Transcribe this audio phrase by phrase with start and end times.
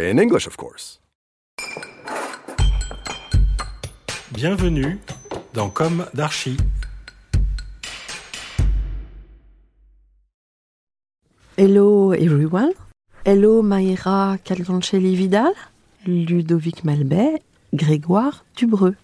[0.00, 1.00] In English, of course.
[4.30, 5.00] Bienvenue
[5.54, 6.56] dans Comme d'Archi.
[11.56, 12.70] Hello everyone.
[13.24, 15.52] Hello Maïra Calvancelli Vidal,
[16.06, 17.42] Ludovic Malbet,
[17.74, 18.94] Grégoire Dubreux.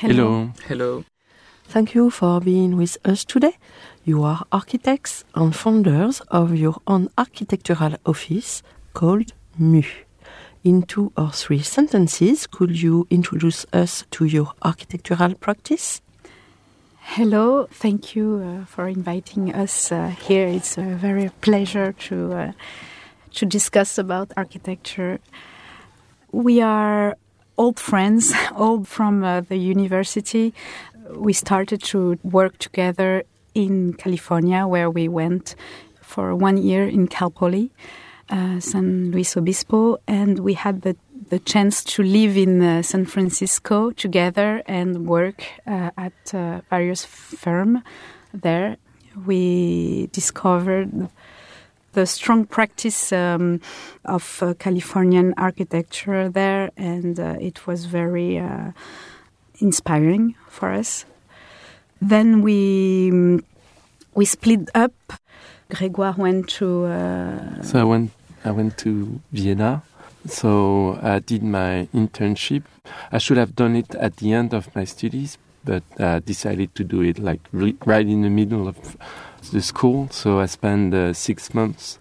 [0.00, 0.50] Hello.
[0.70, 1.02] Hello.
[1.68, 3.54] Thank you for being with us today.
[4.06, 8.62] You are architects and founders of your own architectural office
[8.94, 10.07] called MU.
[10.64, 16.02] In two or three sentences, could you introduce us to your architectural practice?
[17.00, 17.68] Hello.
[17.70, 20.48] Thank you uh, for inviting us uh, here.
[20.48, 22.52] It's a very pleasure to uh,
[23.34, 25.20] to discuss about architecture.
[26.32, 27.16] We are
[27.56, 30.52] old friends, old from uh, the university.
[31.14, 33.22] We started to work together
[33.54, 35.54] in California, where we went
[36.02, 37.70] for one year in Cal Poly
[38.30, 40.96] uh, San Luis Obispo, and we had the
[41.30, 47.04] the chance to live in uh, San Francisco together and work uh, at uh, various
[47.04, 47.80] firms
[48.32, 48.76] there.
[49.26, 51.08] We discovered
[51.92, 53.60] the strong practice um,
[54.04, 58.42] of uh, Californian architecture there, and uh, it was very
[59.58, 61.04] inspiring for us.
[62.00, 63.42] Then we
[64.14, 64.92] we split up.
[65.70, 66.86] Grégoire went to
[67.62, 68.12] So I went
[68.48, 69.82] I went to Vienna.
[70.26, 72.62] So I did my internship.
[73.12, 76.84] I should have done it at the end of my studies, but I decided to
[76.84, 78.96] do it like right in the middle of
[79.52, 80.08] the school.
[80.10, 81.98] So I spent uh, six months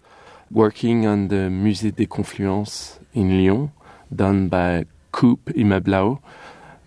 [0.49, 3.71] working on the Musée des Confluences in Lyon,
[4.15, 6.19] done by Coop Himmelblau.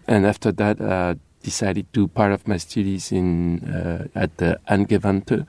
[0.09, 4.59] And after that, I decided to do part of my studies in uh, at the
[4.69, 5.47] Angewandte.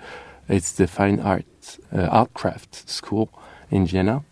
[0.49, 1.45] It's the fine art
[1.95, 3.29] uh, art craft school
[3.71, 4.23] in Vienna.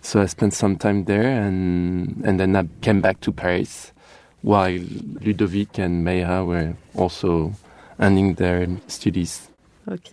[0.00, 3.92] So I spent some time there, and and then I came back to Paris,
[4.42, 4.78] while
[5.20, 7.52] Ludovic and Meira were also
[7.98, 9.48] ending their studies.
[9.88, 10.12] Okay.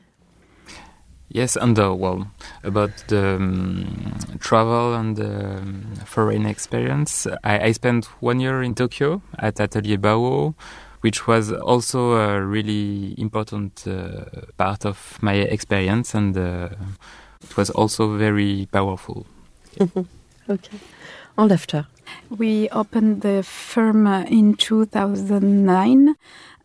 [1.33, 2.27] Yes, and uh, well,
[2.63, 9.21] about the um, travel and um, foreign experience, I, I spent one year in Tokyo
[9.39, 10.55] at Atelier Bow-Wow,
[10.99, 14.25] which was also a really important uh,
[14.57, 16.69] part of my experience, and uh,
[17.43, 19.25] it was also very powerful.
[20.49, 20.79] Okay.
[21.35, 21.87] En laughter.
[22.29, 26.15] We opened the firm in 2009,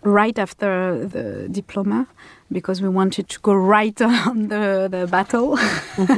[0.03, 2.07] right after the diploma,
[2.51, 5.59] because we wanted to go right on the, the battle.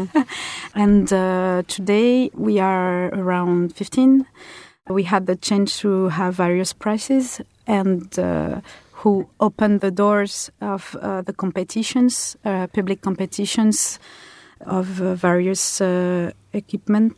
[0.74, 4.26] and uh, today we are around 15.
[4.88, 8.60] We had the chance to have various prizes and uh,
[8.92, 13.98] who opened the doors of uh, the competitions, uh, public competitions
[14.66, 17.14] of uh, various uh, equipment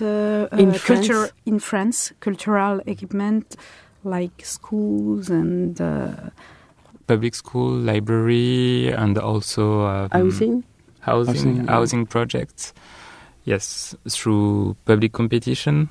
[0.00, 1.32] uh, In uh, culture France?
[1.46, 3.56] in France, cultural equipment
[4.04, 6.30] like schools and uh,
[7.06, 10.64] Public school, library, and also um, Housing?
[11.00, 12.06] housing, Housing, housing, yeah.
[12.10, 12.74] projects.
[13.44, 15.88] Yes, through public competition.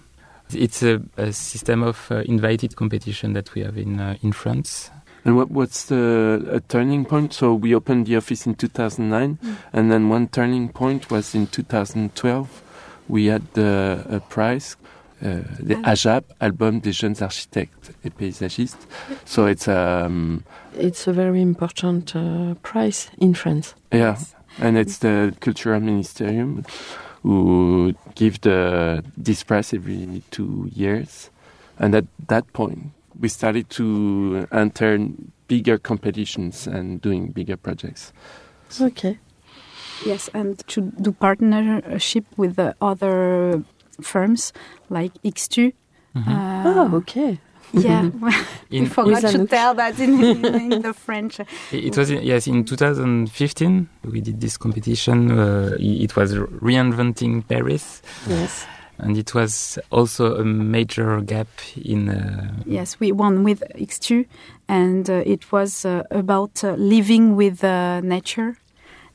[0.53, 4.91] It's a, a system of uh, invited competition that we have in uh, in France.
[5.27, 7.33] And what, what's the a turning point?
[7.33, 9.37] So we opened the office in 2009,
[9.73, 12.63] and then one turning point was in 2012.
[13.09, 14.77] We had the a prize,
[15.21, 18.87] uh, the AJAP, Album des jeunes architectes et paysagistes.
[19.25, 23.75] So it's um, It's a very important uh, prize in France.
[23.91, 24.17] yeah,
[24.61, 26.65] and it's the cultural ministerium
[27.23, 31.31] who give the this prize every two years,
[31.79, 34.99] and at that point we started to enter
[35.47, 38.13] bigger competitions and doing bigger projects.
[38.79, 39.17] Okay.
[40.05, 43.63] Yes, and to do partnership with the other
[44.01, 44.53] firms
[44.89, 45.73] like XTU.
[46.15, 46.31] Mm-hmm.
[46.31, 47.39] Uh, oh, okay.
[47.73, 48.09] Yeah,
[48.69, 51.39] we forgot to tell that in, in, in the French.
[51.39, 55.31] It it was in- yes in 2015 we did this competition.
[55.31, 58.65] Uh, it was reinventing Paris, Yes.
[58.99, 62.09] And it was also a major gap in.
[62.09, 64.25] Uh, Yes, we won with XTU,
[64.67, 68.57] and uh, it was uh, about uh, living with uh, nature,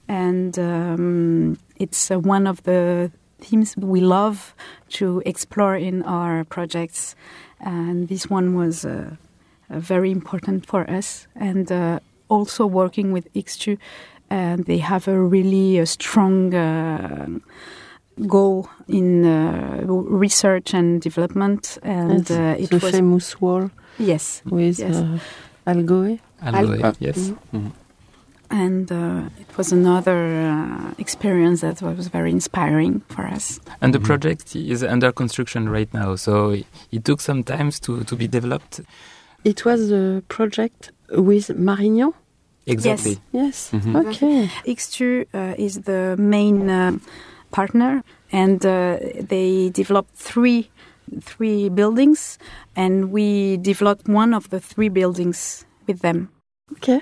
[0.08, 4.54] and um, it's uh, one of the themes we love
[4.90, 7.16] to explore in our projects,
[7.60, 8.86] and this one was
[9.68, 13.78] very important for us, and also working with XTU,
[14.30, 17.42] and they have a really strong.
[18.26, 24.42] Goal in uh, research and development and Yes, uh, it the was famous wall yes
[24.44, 24.96] with Yes.
[24.96, 25.18] uh,
[25.66, 26.18] Algoe.
[26.42, 27.32] Alloy, Al- yes.
[27.52, 27.70] Mhm.
[28.50, 30.18] and uh, it was another
[30.50, 33.60] uh, experience that was very inspiring for us.
[33.80, 34.04] And the Mhm.
[34.04, 38.26] project is under construction right now, so it, it took some time to, to be
[38.28, 38.80] developed.
[39.44, 42.12] It was a project with Marignan.
[42.66, 43.18] Exactly.
[43.32, 43.70] Yes.
[43.72, 43.96] Mhm.
[44.06, 44.48] Okay.
[44.66, 46.92] XTU uh, is the main uh,
[47.52, 48.02] partner,
[48.32, 50.70] and uh, they developed three
[51.20, 52.38] three buildings,
[52.76, 56.30] and we developed one of the three buildings with them.
[56.72, 57.00] Okay.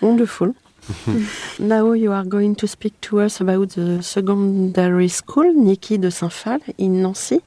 [0.00, 0.54] Wonderful.
[1.58, 6.74] now you are going to speak to us about the secondary school, Niki de Saint-Phalle
[6.78, 7.40] in Nancy.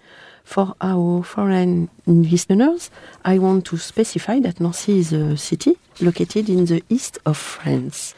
[0.43, 2.91] For our foreign listeners,
[3.25, 8.13] I want to specify that Nancy is a city located in the east of France.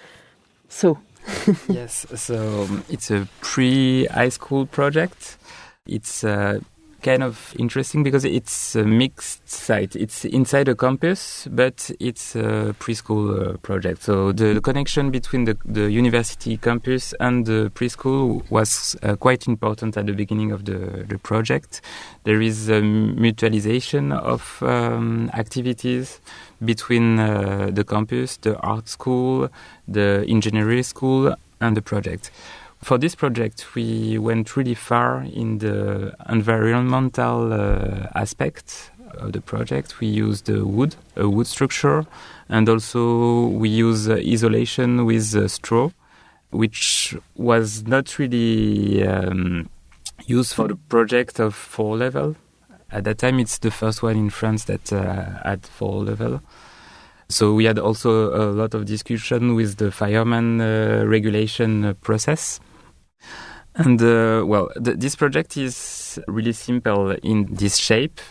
[0.67, 0.99] So,
[1.69, 5.37] yes, so um, it's a pre-high school project.
[5.85, 6.59] It's uh,
[7.01, 9.95] kind of interesting because it's a mixed site.
[9.95, 14.03] It's inside a campus, but it's a preschool uh, project.
[14.03, 19.47] So the, the connection between the, the university campus and the preschool was uh, quite
[19.47, 21.81] important at the beginning of the, the project.
[22.23, 26.19] There is a mutualization of um, activities
[26.63, 29.49] between uh, the campus, the art school,
[29.87, 32.31] the engineering school, and the project.
[32.83, 39.99] For this project, we went really far in the environmental uh, aspect of the project.
[39.99, 42.05] We used uh, wood, a wood structure,
[42.49, 45.89] and also we use uh, isolation with uh, straw,
[46.51, 49.69] which was not really um,
[50.25, 52.35] used for the project of four level.
[52.89, 56.41] At that time, it's the first one in France that uh, had four level.
[57.29, 62.61] So we had also a lot of discussion with the fireman uh, regulation uh, process.
[63.75, 68.21] And uh, well, th- this project is really simple in this shape.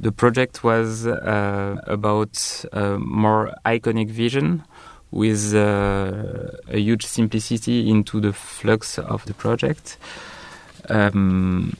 [0.00, 4.64] The project was uh, about uh, more iconic vision
[5.12, 9.96] with a huge simplicity into the flux of the project.
[10.90, 11.76] Um,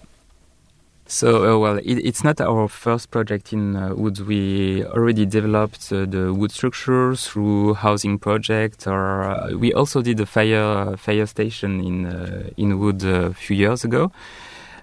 [1.07, 4.21] so, uh, well, it, it's not our first project in uh, wood.
[4.21, 10.19] We already developed uh, the wood structure through housing project, or uh, we also did
[10.21, 14.13] a fire fire station in uh, in wood uh, a few years ago.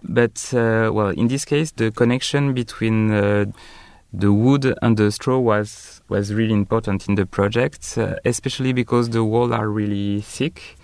[0.03, 3.45] But uh, well, in this case, the connection between uh,
[4.13, 9.09] the wood and the straw was was really important in the project, uh, especially because
[9.09, 10.77] the walls are really thick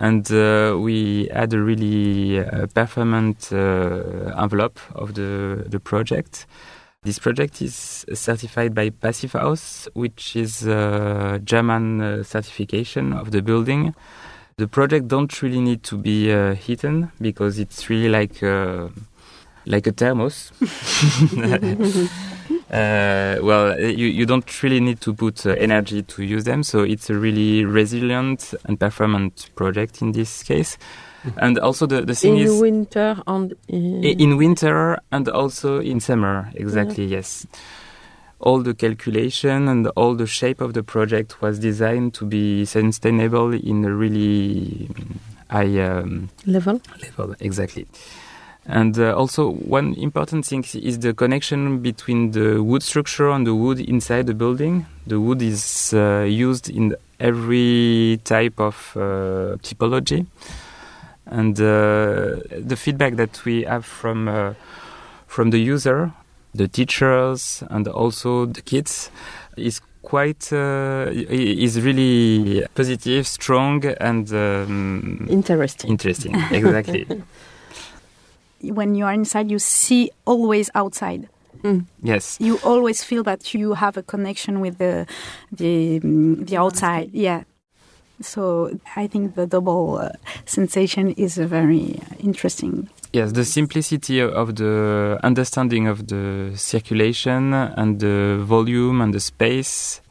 [0.00, 6.46] and uh, we had a really uh, performant uh, envelope of the, the project.
[7.02, 13.42] This project is certified by Passive House, which is a German uh, certification of the
[13.42, 13.94] building.
[14.56, 18.88] The project don't really need to be uh, hidden because it's really like uh,
[19.64, 20.52] like a thermos.
[22.70, 26.82] Uh, well, you, you don't really need to put uh, energy to use them, so
[26.82, 30.76] it's a really resilient and performant project in this case.
[31.38, 36.00] And also the, the thing in is winter and in, in winter and also in
[36.00, 37.46] summer, exactly, yes.
[38.40, 43.52] All the calculation and all the shape of the project was designed to be sustainable
[43.52, 44.88] in a really
[45.50, 46.80] high um, level.
[47.02, 47.86] level, exactly.
[48.68, 53.54] And uh, also, one important thing is the connection between the wood structure and the
[53.54, 54.84] wood inside the building.
[55.06, 60.26] The wood is uh, used in every type of uh, typology.
[61.24, 64.52] And uh, the feedback that we have from uh,
[65.26, 66.12] from the user,
[66.54, 69.10] the teachers, and also the kids
[69.56, 75.90] is quite uh, is really positive, strong, and um, Interesting.
[75.90, 76.34] interesting.
[76.50, 77.06] Exactly.
[78.62, 81.28] When you are inside, you see always outside.
[82.02, 82.36] yes.
[82.40, 85.06] You always feel that you have a connection with the
[85.52, 87.10] the mm, the outside.
[87.12, 87.44] Yeah.
[88.20, 90.10] So I think the double uh,
[90.44, 92.88] sensation is a very interesting.
[93.12, 100.02] Yes, the simplicity of the understanding of the circulation and the volume and the space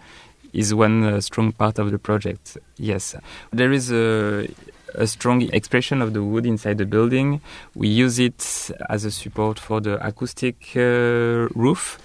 [0.53, 2.57] is one uh, strong part of the project.
[2.77, 3.15] Yes,
[3.51, 4.47] there is a,
[4.95, 7.41] a strong expression of the wood inside the building.
[7.75, 11.99] We use it as a support for the acoustic uh, roof,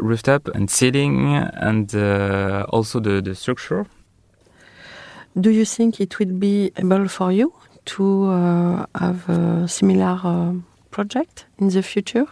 [0.00, 3.86] rooftop, and ceiling, and uh, also the, the structure.
[5.38, 7.52] Do you think it will be able for you
[7.86, 10.52] to uh, have a similar uh,
[10.90, 12.26] project in the future?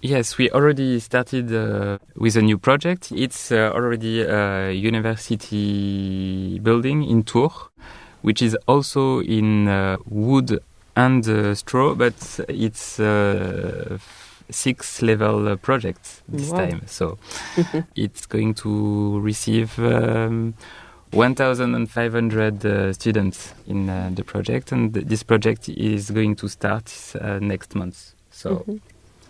[0.00, 3.10] Yes, we already started uh, with a new project.
[3.10, 7.70] It's uh, already a university building in Tours,
[8.24, 10.58] which is also in uh, wood
[10.96, 13.98] and uh, straw, but it's a
[14.50, 16.58] six level project this Wow.
[16.58, 16.80] time.
[16.86, 17.18] So
[17.96, 20.54] it's going to receive um,
[21.12, 26.90] 1,500 uh, students in uh, the project, and th- this project is going to start
[27.20, 28.14] uh, next month.
[28.30, 28.64] So.
[28.66, 28.80] Mhm.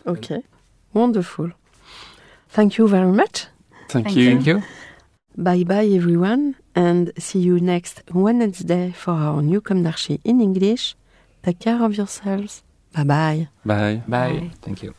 [0.07, 0.43] Okay,
[0.93, 1.51] wonderful.
[2.49, 3.47] Thank you very much.
[3.89, 4.25] Thank, Thank you.
[4.31, 4.63] Thank you.
[5.37, 10.95] Bye bye everyone, and see you next Wednesday for our new Comme d'Archi in English.
[11.43, 12.63] Take care of yourselves.
[12.93, 13.49] Bye bye.
[13.65, 14.03] Bye.
[14.09, 14.41] Bye.
[14.41, 14.51] Bye.
[14.63, 14.95] Thank you.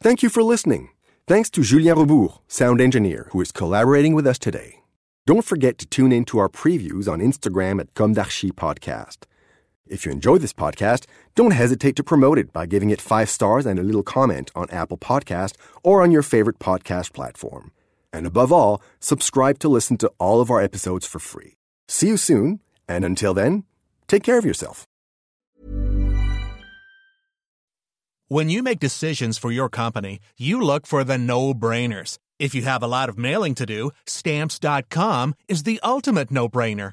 [0.00, 0.90] Thank you for listening.
[1.26, 4.82] Thanks to Julien Rebourg, sound engineer, who is collaborating with us today.
[5.26, 9.26] Don't forget to tune in to our previews on Instagram at Comme d'Archi Podcast.
[9.90, 13.66] If you enjoy this podcast, don't hesitate to promote it by giving it five stars
[13.66, 17.72] and a little comment on Apple Podcast or on your favorite podcast platform.
[18.12, 21.56] And above all, subscribe to listen to all of our episodes for free.
[21.88, 23.64] See you soon, and until then,
[24.06, 24.84] take care of yourself.
[28.30, 32.18] When you make decisions for your company, you look for the no brainers.
[32.38, 36.92] If you have a lot of mailing to do, stamps.com is the ultimate no brainer.